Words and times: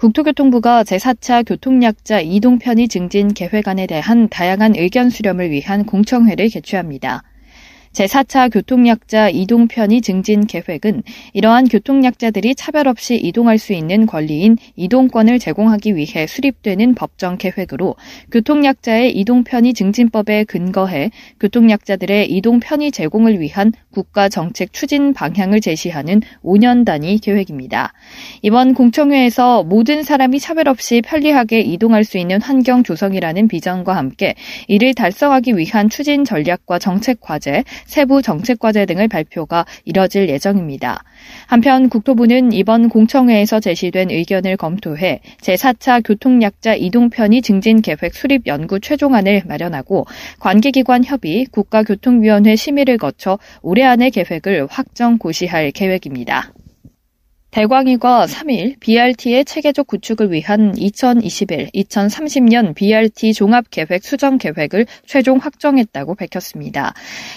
국토교통부가 0.00 0.82
제4차 0.82 1.46
교통약자 1.46 2.22
이동 2.22 2.58
편의 2.58 2.88
증진 2.88 3.34
계획안에 3.34 3.86
대한 3.86 4.30
다양한 4.30 4.74
의견 4.74 5.10
수렴을 5.10 5.50
위한 5.50 5.84
공청회를 5.84 6.48
개최합니다. 6.48 7.22
제4차 7.92 8.50
교통약자 8.50 9.28
이동 9.28 9.68
편의 9.68 10.00
증진 10.00 10.46
계획은 10.46 11.02
이러한 11.34 11.68
교통약자들이 11.68 12.54
차별 12.54 12.88
없이 12.88 13.16
이동할 13.16 13.58
수 13.58 13.74
있는 13.74 14.06
권리인 14.06 14.56
이동권을 14.76 15.38
제공하기 15.38 15.96
위해 15.96 16.26
수립되는 16.26 16.94
법정 16.94 17.36
계획으로 17.36 17.96
교통약자의 18.30 19.14
이동 19.18 19.44
편의 19.44 19.74
증진법에 19.74 20.44
근거해 20.44 21.10
교통약자들의 21.40 22.30
이동 22.30 22.60
편의 22.60 22.90
제공을 22.90 23.38
위한 23.38 23.72
국가 23.92 24.28
정책 24.28 24.72
추진 24.72 25.12
방향을 25.12 25.60
제시하는 25.60 26.20
5년 26.44 26.84
단위 26.84 27.18
계획입니다. 27.18 27.92
이번 28.42 28.74
공청회에서 28.74 29.64
모든 29.64 30.02
사람이 30.02 30.38
차별 30.40 30.68
없이 30.68 31.02
편리하게 31.02 31.60
이동할 31.60 32.04
수 32.04 32.18
있는 32.18 32.40
환경 32.40 32.82
조성이라는 32.82 33.48
비전과 33.48 33.96
함께 33.96 34.34
이를 34.68 34.94
달성하기 34.94 35.56
위한 35.56 35.88
추진 35.88 36.24
전략과 36.24 36.78
정책 36.78 37.20
과제, 37.20 37.64
세부 37.86 38.22
정책 38.22 38.58
과제 38.58 38.86
등을 38.86 39.08
발표가 39.08 39.66
이뤄질 39.84 40.28
예정입니다. 40.28 41.02
한편 41.46 41.88
국토부는 41.88 42.52
이번 42.52 42.88
공청회에서 42.88 43.60
제시된 43.60 44.10
의견을 44.10 44.56
검토해 44.56 45.20
제4차 45.40 46.02
교통약자 46.04 46.74
이동편의 46.74 47.42
증진 47.42 47.82
계획 47.82 48.14
수립 48.14 48.46
연구 48.46 48.80
최종안을 48.80 49.42
마련하고 49.46 50.06
관계기관 50.38 51.04
협의, 51.04 51.46
국가교통위원회 51.46 52.56
심의를 52.56 52.96
거쳐 52.98 53.38
올해 53.62 53.79
안에 53.82 54.10
계획을 54.10 54.66
확정 54.70 55.18
고시할 55.18 55.70
계획입니다. 55.70 56.52
대광이가 57.50 58.26
3일 58.26 58.78
BRT의 58.78 59.44
체계적 59.44 59.88
구축을 59.88 60.30
위한 60.30 60.72
2021-2030년 60.72 62.76
BRT 62.76 63.34
종합계획 63.34 64.04
수정 64.04 64.38
계획을 64.38 64.86
최종 65.04 65.38
확정했다고 65.38 66.14
밝혔습니다. 66.14 66.94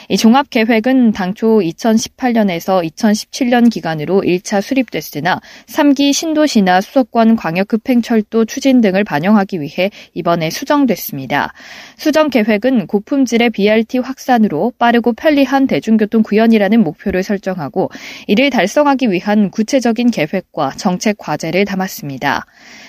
이 0.10 0.18
종합계획은 0.18 1.14
당초 1.14 1.58
2018년에서 1.58 2.88
2017년 2.88 3.72
기간으로 3.72 4.22
1차 4.22 4.62
수립됐으나 4.62 5.42
3기 5.66 6.14
신도시나 6.14 6.82
수도권 6.82 7.36
광역급행철도 7.36 8.46
추진 8.46 8.82
등을 8.82 9.04
반영하기 9.04 9.62
위해 9.62 9.90
이번에 10.14 10.52
수정됐습니다. 10.52 11.54
수정 11.98 12.30
계획은 12.30 12.86
고품질의 12.86 13.50
BRT 13.50 13.98
확산으로 13.98 14.74
빠르고 14.78 15.14
편리한 15.14 15.66
대중교통 15.66 16.22
구현이라는 16.22 16.84
목표를 16.84 17.24
설정하고 17.24 17.90
이를 18.28 18.52
달성하기 18.52 19.10
위한 19.10 19.50
구체적인 19.50 20.03
구체적인 20.04 20.12
계획과 20.12 20.72
정책 20.72 21.18
과제를 21.18 21.66
담았습니다. 21.66 22.46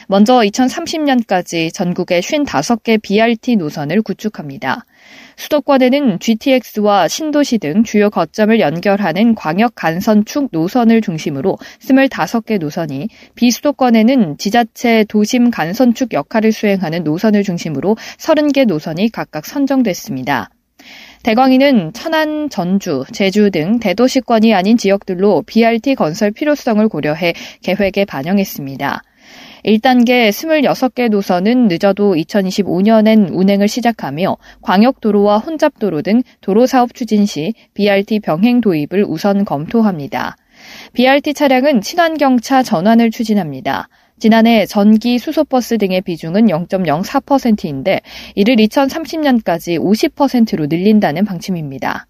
먼저 0.08 0.38
2030년까지 0.40 1.72
전국에 1.72 2.20
55개 2.20 3.00
BRT 3.00 3.56
노선을 3.56 4.02
구축합니다. 4.02 4.84
수도권에는 5.36 6.18
GTX와 6.18 7.08
신도시 7.08 7.58
등 7.58 7.84
주요 7.84 8.10
거점을 8.10 8.58
연결하는 8.58 9.34
광역 9.34 9.74
간선축 9.74 10.48
노선을 10.50 11.00
중심으로 11.00 11.58
25개 11.80 12.58
노선이, 12.58 13.08
비수도권에는 13.34 14.38
지자체 14.38 15.04
도심 15.08 15.50
간선축 15.50 16.12
역할을 16.12 16.52
수행하는 16.52 17.04
노선을 17.04 17.44
중심으로 17.44 17.96
30개 18.18 18.66
노선이 18.66 19.10
각각 19.10 19.46
선정됐습니다. 19.46 20.50
대광이는 21.24 21.94
천안, 21.94 22.50
전주, 22.50 23.04
제주 23.10 23.50
등 23.50 23.78
대도시권이 23.80 24.52
아닌 24.52 24.76
지역들로 24.76 25.42
BRT 25.46 25.94
건설 25.94 26.30
필요성을 26.30 26.86
고려해 26.86 27.32
계획에 27.62 28.04
반영했습니다. 28.04 29.02
1단계 29.64 30.28
26개 30.28 31.08
노선은 31.08 31.68
늦어도 31.68 32.14
2025년엔 32.14 33.30
운행을 33.32 33.68
시작하며 33.68 34.36
광역도로와 34.60 35.38
혼잡도로 35.38 36.02
등 36.02 36.22
도로 36.42 36.66
사업 36.66 36.92
추진 36.92 37.24
시 37.24 37.54
BRT 37.72 38.20
병행 38.20 38.60
도입을 38.60 39.06
우선 39.08 39.46
검토합니다. 39.46 40.36
BRT 40.92 41.32
차량은 41.32 41.80
친환경차 41.80 42.62
전환을 42.62 43.10
추진합니다. 43.10 43.88
지난해 44.18 44.66
전기 44.66 45.18
수소버스 45.18 45.78
등의 45.78 46.00
비중은 46.02 46.46
0.04%인데 46.46 48.00
이를 48.34 48.56
2030년까지 48.56 49.78
50%로 49.78 50.66
늘린다는 50.66 51.24
방침입니다. 51.24 52.06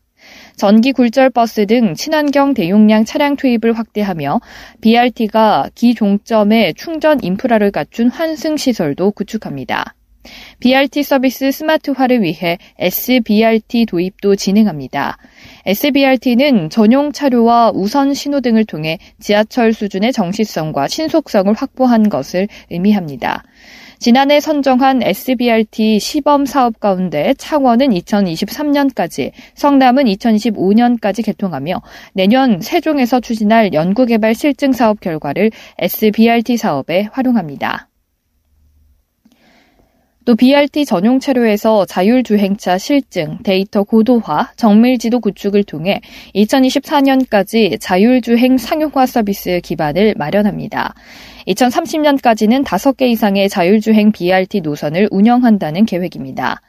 전기 0.56 0.92
굴절 0.92 1.30
버스 1.30 1.66
등 1.66 1.94
친환경 1.94 2.54
대용량 2.54 3.04
차량 3.04 3.36
투입을 3.36 3.72
확대하며 3.74 4.40
BRT가 4.80 5.70
기종점에 5.74 6.72
충전 6.74 7.22
인프라를 7.22 7.70
갖춘 7.70 8.08
환승 8.08 8.56
시설도 8.56 9.10
구축합니다. 9.10 9.94
BRT 10.60 11.02
서비스 11.02 11.50
스마트화를 11.50 12.22
위해 12.22 12.56
SBRT 12.78 13.86
도입도 13.86 14.36
진행합니다. 14.36 15.18
SBRT는 15.66 16.68
전용 16.70 17.12
차료와 17.12 17.72
우선 17.74 18.12
신호등을 18.12 18.64
통해 18.64 18.98
지하철 19.18 19.72
수준의 19.72 20.12
정시성과 20.12 20.88
신속성을 20.88 21.52
확보한 21.54 22.08
것을 22.08 22.48
의미합니다. 22.70 23.44
지난해 23.98 24.40
선정한 24.40 25.02
SBRT 25.02 25.98
시범 25.98 26.44
사업 26.44 26.78
가운데 26.80 27.32
창원은 27.38 27.88
2023년까지, 27.88 29.30
성남은 29.54 30.04
2025년까지 30.04 31.24
개통하며 31.24 31.80
내년 32.12 32.60
세종에서 32.60 33.20
추진할 33.20 33.72
연구개발 33.72 34.34
실증 34.34 34.72
사업 34.72 35.00
결과를 35.00 35.50
SBRT 35.78 36.58
사업에 36.58 37.08
활용합니다. 37.12 37.88
또 40.24 40.34
BRT 40.34 40.86
전용 40.86 41.20
차로에서 41.20 41.84
자율주행차 41.84 42.78
실증, 42.78 43.38
데이터 43.42 43.82
고도화, 43.82 44.52
정밀지도 44.56 45.20
구축을 45.20 45.64
통해 45.64 46.00
2024년까지 46.34 47.78
자율주행 47.78 48.56
상용화 48.56 49.04
서비스 49.04 49.60
기반을 49.62 50.14
마련합니다. 50.16 50.94
2030년까지는 51.46 52.64
5개 52.64 53.02
이상의 53.02 53.50
자율주행 53.50 54.12
BRT 54.12 54.62
노선을 54.62 55.08
운영한다는 55.10 55.84
계획입니다. 55.84 56.62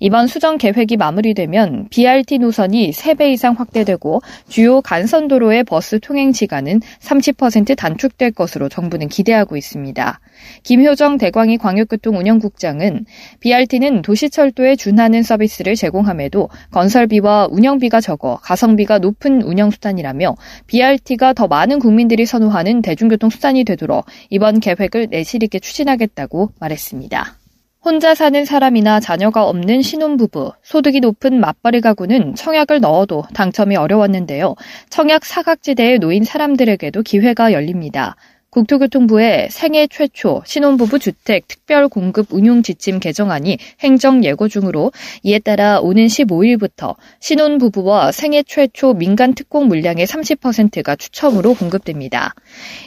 이번 0.00 0.26
수정 0.26 0.58
계획이 0.58 0.96
마무리되면 0.96 1.88
BRT 1.90 2.38
노선이 2.38 2.90
3배 2.90 3.32
이상 3.32 3.54
확대되고 3.54 4.20
주요 4.48 4.80
간선 4.80 5.28
도로의 5.28 5.64
버스 5.64 5.98
통행 6.00 6.32
시간은 6.32 6.80
30% 7.00 7.76
단축될 7.76 8.32
것으로 8.32 8.68
정부는 8.68 9.08
기대하고 9.08 9.56
있습니다. 9.56 10.20
김효정 10.62 11.18
대광희 11.18 11.58
광역교통 11.58 12.18
운영국장은 12.18 13.06
BRT는 13.40 14.02
도시철도에 14.02 14.76
준하는 14.76 15.22
서비스를 15.22 15.74
제공함에도 15.74 16.48
건설비와 16.70 17.48
운영비가 17.50 18.00
적어 18.00 18.38
가성비가 18.42 18.98
높은 18.98 19.42
운영수단이라며 19.42 20.36
BRT가 20.66 21.32
더 21.32 21.46
많은 21.46 21.78
국민들이 21.78 22.26
선호하는 22.26 22.82
대중교통 22.82 23.30
수단이 23.30 23.64
되도록 23.64 24.04
이번 24.30 24.60
계획을 24.60 25.08
내실 25.10 25.42
있게 25.42 25.58
추진하겠다고 25.58 26.52
말했습니다. 26.60 27.45
혼자 27.86 28.16
사는 28.16 28.44
사람이나 28.44 28.98
자녀가 28.98 29.44
없는 29.44 29.80
신혼부부, 29.80 30.50
소득이 30.64 30.98
높은 30.98 31.38
맞벌이 31.38 31.80
가구는 31.80 32.34
청약을 32.34 32.80
넣어도 32.80 33.22
당첨이 33.32 33.76
어려웠는데요. 33.76 34.56
청약 34.90 35.24
사각지대에 35.24 35.98
놓인 35.98 36.24
사람들에게도 36.24 37.04
기회가 37.04 37.52
열립니다. 37.52 38.16
국토교통부의 38.56 39.48
생애 39.50 39.86
최초 39.86 40.42
신혼부부 40.46 40.98
주택 40.98 41.46
특별 41.46 41.88
공급 41.88 42.32
운용 42.32 42.62
지침 42.62 43.00
개정안이 43.00 43.58
행정 43.80 44.24
예고 44.24 44.48
중으로 44.48 44.92
이에 45.22 45.38
따라 45.38 45.78
오는 45.78 46.06
15일부터 46.06 46.94
신혼부부와 47.20 48.12
생애 48.12 48.42
최초 48.42 48.94
민간 48.94 49.34
특공 49.34 49.68
물량의 49.68 50.06
30%가 50.06 50.96
추첨으로 50.96 51.52
공급됩니다. 51.52 52.32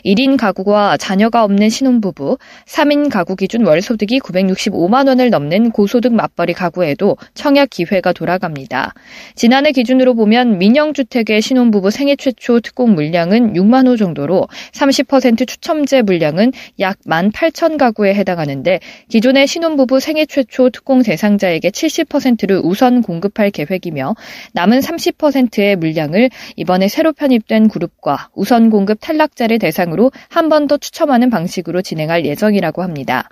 1인 0.06 0.38
가구와 0.38 0.98
자녀가 0.98 1.44
없는 1.44 1.70
신혼부부, 1.70 2.40
3인 2.66 3.12
가구 3.12 3.36
기준 3.36 3.64
월 3.68 3.84
소득이 3.84 4.22
965만 4.22 5.08
원을 5.08 5.30
넘는 5.30 5.70
고소득 5.70 6.14
맞벌이 6.14 6.54
가구에도 6.54 7.16
청약 7.36 7.70
기회가 7.70 8.12
돌아갑니다. 8.12 8.96
지난해 9.36 9.72
기준으로 9.72 10.16
보면 10.16 10.58
민영주택의 10.58 11.44
신혼부부 11.44 11.92
생애 11.92 12.16
최초 12.16 12.60
특공 12.60 12.96
물량은 12.96 13.54
6만 13.54 13.86
호 13.86 13.96
정도로 13.96 14.48
30% 14.72 15.48
추첨 15.48 15.59
추첨제 15.60 16.02
물량은 16.04 16.52
약 16.80 16.98
18,000가구에 17.06 18.14
해당하는데 18.14 18.80
기존의 19.10 19.48
신혼부부 19.48 20.00
생애 20.00 20.26
최초 20.26 20.70
특공 20.70 21.04
대상자에게 21.04 21.70
70%를 21.70 22.62
우선 22.64 23.02
공급할 23.02 23.52
계획이며 23.52 24.16
남은 24.54 24.80
30%의 24.80 25.76
물량을 25.76 26.30
이번에 26.56 26.88
새로 26.88 27.14
편입된 27.14 27.68
그룹과 27.70 28.30
우선 28.36 28.70
공급 28.70 28.98
탈락자를 29.02 29.60
대상으로 29.60 30.12
한 30.30 30.50
번 30.50 30.70
더 30.70 30.78
추첨하는 30.78 31.30
방식으로 31.30 31.82
진행할 31.82 32.26
예정이라고 32.26 32.84
합니다. 32.84 33.28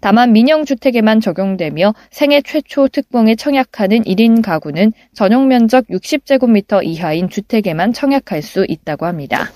다만 0.00 0.32
민영주택에만 0.32 1.20
적용되며 1.20 1.94
생애 2.10 2.40
최초 2.42 2.88
특공에 2.88 3.34
청약하는 3.34 4.02
1인 4.04 4.42
가구는 4.42 4.92
전용 5.14 5.48
면적 5.48 5.86
60제곱미터 5.88 6.84
이하인 6.84 7.28
주택에만 7.28 7.92
청약할 7.92 8.42
수 8.42 8.64
있다고 8.68 9.06
합니다. 9.06 9.50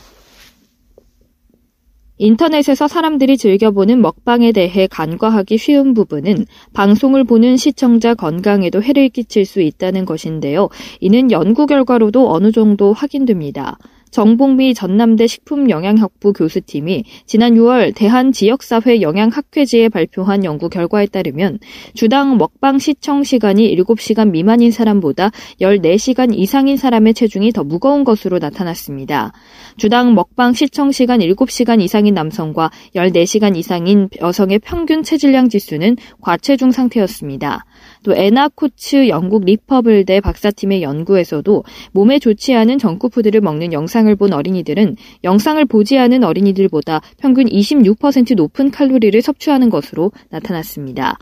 인터넷에서 2.20 2.87
사람들이 2.87 3.38
즐겨보는 3.38 4.02
먹방에 4.02 4.52
대해 4.52 4.87
간과하기 4.87 5.56
쉬운 5.56 5.94
부분은 5.94 6.44
방송을 6.75 7.25
보는 7.25 7.56
시청자 7.56 8.12
건강에도 8.14 8.82
해를 8.82 9.08
끼칠 9.08 9.46
수 9.46 9.62
있다는 9.62 10.05
것인데요. 10.05 10.69
이는 11.00 11.31
연구 11.31 11.64
결과로도 11.64 12.31
어느 12.31 12.52
정도 12.52 12.93
확인됩니다. 12.93 13.78
정봉미 14.11 14.75
전남대 14.75 15.27
식품영양학부 15.27 16.33
교수팀이 16.33 17.05
지난 17.27 17.55
6월 17.55 17.95
대한지역사회 17.95 19.01
영양학회지에 19.01 19.89
발표한 19.89 20.45
연구 20.45 20.69
결과에 20.69 21.07
따르면 21.07 21.59
주당 21.95 22.37
먹방 22.37 22.79
시청 22.79 23.23
시간이 23.23 23.75
7시간 23.77 24.31
미만인 24.31 24.71
사람보다 24.71 25.31
14시간 25.61 26.37
이상인 26.37 26.77
사람의 26.77 27.15
체중이 27.15 27.53
더 27.53 27.65
무거운 27.65 28.05
것으로 28.05 28.39
나타났습니다. 28.39 29.33
주당 29.77 30.15
먹방 30.15 30.53
시청 30.53 30.93
시간 30.93 31.21
7시간 31.21 31.81
이상인 31.81 32.15
남성과 32.15 32.71
14시간 32.95 33.57
이상인 33.57 34.09
여성의 34.21 34.61
평균 34.61 35.03
체질량 35.03 35.49
지수는 35.49 35.97
과체중 36.21 36.73
상태였습니다. 36.73 37.65
또 38.02 38.14
에나코츠 38.14 39.08
영국 39.08 39.44
리퍼블대 39.44 40.20
박사팀의 40.20 40.82
연구에서도 40.82 41.64
몸에 41.93 42.19
좋지 42.19 42.55
않은 42.55 42.79
정크푸드를 42.79 43.41
먹는 43.41 43.73
영상을 43.73 44.14
본 44.17 44.32
어린이들은 44.32 44.97
영상을 45.25 45.64
보지 45.67 45.99
않은 45.99 46.25
어린이들보다 46.25 47.00
평균 47.19 47.47
26% 47.47 48.35
높은 48.35 48.70
칼로리를 48.70 49.20
섭취하는 49.20 49.70
것으로 49.70 50.12
나타났습니다. 50.31 51.19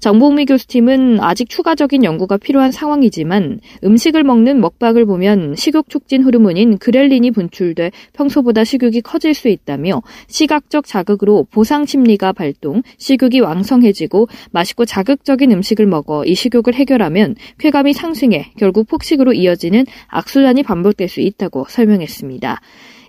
정복미 0.00 0.46
교수팀은 0.46 1.20
아직 1.20 1.50
추가적인 1.50 2.04
연구가 2.04 2.38
필요한 2.38 2.72
상황이지만 2.72 3.60
음식을 3.84 4.24
먹는 4.24 4.60
먹방을 4.60 5.04
보면 5.04 5.54
식욕 5.56 5.90
촉진 5.90 6.22
호르몬인 6.22 6.78
그렐린이 6.78 7.30
분출돼 7.30 7.90
평소보다 8.14 8.64
식욕이 8.64 9.02
커질 9.02 9.34
수 9.34 9.48
있다며 9.48 10.02
시각적 10.26 10.86
자극으로 10.86 11.46
보상 11.50 11.84
심리가 11.84 12.32
발동, 12.32 12.82
식욕이 12.96 13.40
왕성해지고 13.40 14.28
맛있고 14.52 14.86
자극적인 14.86 15.52
음식을 15.52 15.86
먹어 15.86 16.24
이 16.24 16.34
식욕을 16.34 16.74
해결하면 16.74 17.36
쾌감이 17.58 17.92
상승해 17.92 18.52
결국 18.56 18.88
폭식으로 18.88 19.34
이어지는 19.34 19.84
악순환이 20.08 20.62
반복될 20.62 21.08
수 21.08 21.20
있다고 21.20 21.66
설명했습니다. 21.68 22.60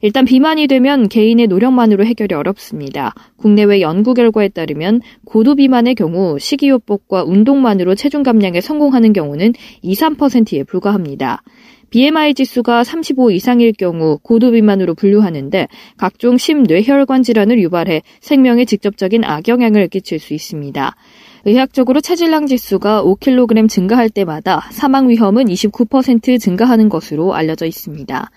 일단 0.02 0.26
비만이 0.26 0.68
되면 0.68 1.08
개인의 1.08 1.48
노력만으로 1.48 2.06
해결이 2.06 2.34
어렵습니다. 2.36 3.14
국내외 3.38 3.82
연구 3.82 4.14
결과에 4.14 4.50
따르면 4.50 5.02
고도 5.26 5.56
비만의 5.56 5.96
경우 5.96 6.40
식이요법과 6.40 7.24
운동만으로 7.24 7.96
체중 7.96 8.24
감량에 8.24 8.62
성공하는 8.62 9.14
경우는 9.14 9.54
2, 9.82 9.94
3%에 9.94 10.64
불과합니다. 10.64 11.44
BMI 11.92 12.34
지수가 12.36 12.86
35 12.86 13.32
이상일 13.32 13.74
경우 13.74 14.18
고도 14.24 14.52
비만으로 14.52 14.96
분류하는데 14.96 15.68
각종 15.98 16.38
심뇌혈관 16.38 17.22
질환을 17.22 17.60
유발해 17.62 18.02
생명에 18.22 18.64
직접적인 18.64 19.26
악영향을 19.26 19.90
끼칠 19.90 20.18
수 20.20 20.34
있습니다. 20.34 20.96
의학적으로 21.44 22.00
체질량 22.00 22.46
지수가 22.46 23.04
5kg 23.04 23.68
증가할 23.68 24.10
때마다 24.10 24.70
사망 24.72 25.10
위험은 25.10 25.46
29% 25.46 26.40
증가하는 26.40 26.88
것으로 26.88 27.34
알려져 27.34 27.66
있습니다. 27.66 28.32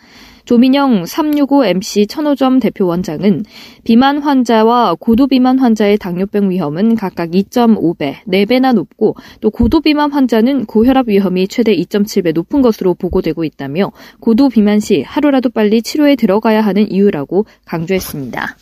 조민영 0.45 1.05
365MC 1.05 2.09
천호점 2.09 2.61
대표 2.61 2.87
원장은 2.87 3.45
비만 3.83 4.19
환자와 4.19 4.97
고도비만 5.01 5.59
환자의 5.59 5.97
당뇨병 5.97 6.51
위험은 6.51 6.97
각각 6.97 7.31
2.5배, 7.31 8.17
4배나 8.27 8.75
높고 8.75 9.17
또 9.41 9.51
고도비만 9.51 10.13
환자는 10.13 10.67
고혈압 10.67 11.09
위험이 11.09 11.49
최대 11.49 11.75
2.7배 11.75 12.35
높은 12.35 12.61
것으로 12.61 12.95
보고되고 12.95 13.45
있다며 13.45 13.93
고도비만 14.21 14.81
시 14.81 15.03
하루라도 15.03 15.49
빨리 15.49 15.81
치료에 15.81 16.17
들어가야 16.17 16.61
하는 16.61 16.91
이유라고 16.91 17.47
강조했습니다. 17.65 18.57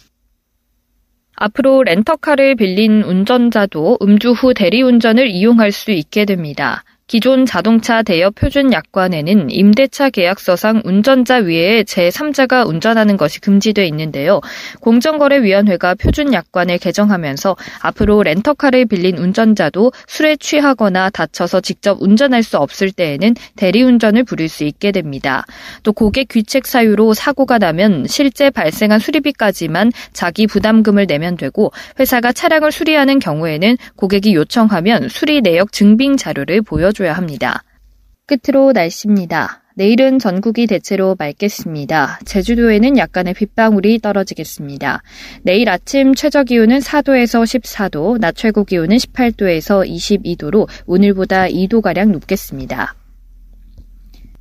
앞으로 1.34 1.82
렌터카를 1.82 2.54
빌린 2.54 3.02
운전자도 3.02 3.98
음주 4.00 4.30
후 4.30 4.54
대리운전을 4.54 5.26
이용할 5.28 5.72
수 5.72 5.90
있게 5.90 6.24
됩니다. 6.24 6.84
기존 7.08 7.44
자동차 7.44 8.02
대여 8.02 8.30
표준 8.30 8.72
약관에는 8.72 9.50
임대차 9.50 10.10
계약서상 10.10 10.82
운전자 10.84 11.36
외에 11.36 11.82
제3자가 11.82 12.66
운전하는 12.66 13.16
것이 13.16 13.40
금지돼 13.40 13.86
있는데요. 13.86 14.40
공정거래위원회가 14.80 15.94
표준 15.96 16.32
약관을 16.32 16.78
개정하면서 16.78 17.56
앞으로 17.80 18.22
렌터카를 18.22 18.86
빌린 18.86 19.18
운전자도 19.18 19.92
술에 20.06 20.36
취하거나 20.36 21.10
다쳐서 21.10 21.60
직접 21.60 22.00
운전할 22.00 22.42
수 22.42 22.56
없을 22.56 22.92
때에는 22.92 23.34
대리운전을 23.56 24.24
부릴 24.24 24.48
수 24.48 24.64
있게 24.64 24.92
됩니다. 24.92 25.44
또 25.82 25.92
고객 25.92 26.28
귀책 26.28 26.66
사유로 26.66 27.14
사고가 27.14 27.58
나면 27.58 28.06
실제 28.06 28.48
발생한 28.48 29.00
수리비까지만 29.00 29.92
자기 30.12 30.46
부담금을 30.46 31.06
내면 31.06 31.36
되고 31.36 31.72
회사가 31.98 32.32
차량을 32.32 32.72
수리하는 32.72 33.18
경우에는 33.18 33.76
고객이 33.96 34.34
요청하면 34.34 35.08
수리 35.08 35.40
내역 35.40 35.72
증빙 35.72 36.16
자료를 36.16 36.62
보여 36.62 36.91
줘 36.92 37.02
해줘야 37.02 37.12
합니다. 37.14 37.62
끝으로 38.26 38.72
날씨입니다. 38.72 39.62
내일은 39.74 40.18
전국이 40.18 40.66
대체로 40.66 41.16
맑겠습니다. 41.18 42.20
제주도에는 42.24 42.98
약간의 42.98 43.34
빗방울이 43.34 44.00
떨어지겠습니다. 44.00 45.02
내일 45.42 45.68
아침 45.70 46.14
최저 46.14 46.44
기온은 46.44 46.78
4도에서 46.78 47.42
14도, 47.42 48.18
낮 48.18 48.36
최고 48.36 48.64
기온은 48.64 48.96
18도에서 48.98 49.88
22도로 49.88 50.68
오늘보다 50.86 51.46
2도가량 51.46 52.10
높겠습니다. 52.10 52.94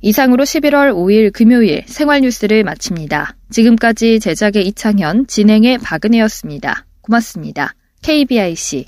이상으로 0.02 0.44
11월 0.44 0.92
5일 0.92 1.32
금요일 1.32 1.84
생활 1.86 2.20
뉴스를 2.20 2.64
마칩니다. 2.64 3.36
지금까지 3.50 4.20
제작의 4.20 4.66
이창현, 4.68 5.28
진행의 5.28 5.78
박은혜였습니다. 5.78 6.86
고맙습니다. 7.00 7.74
KBIC 8.02 8.86